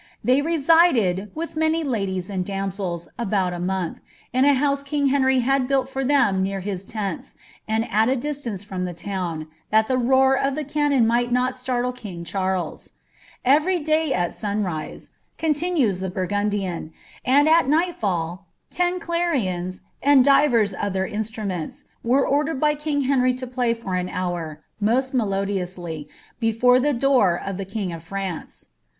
[0.23, 3.99] They resided, with many ladies and danucU about a month,
[4.33, 7.35] in a hoasc king Henrj hod built for Uicm near hii tnok
[7.69, 11.53] ami ai a distance from the tomi, thai the roar of ihe csnnoD might not
[11.53, 12.93] «iartle king Charles,
[13.45, 15.91] (^veiy day st sunrise," coiUiitu*.
[15.91, 16.51] s ihe Burfuwln.
[16.51, 16.91] ■■
[17.23, 18.39] and Bi nighifail,
[18.71, 24.09] ten clarions, and diven oiher instrurnenis, nm•«• dered by king Henry lo play for an
[24.09, 26.07] hour, nifwl melodiously,
[26.41, 28.69] btSon tSi door of the king of France."